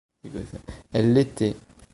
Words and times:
Elle 0.93 1.13
l'était. 1.13 1.55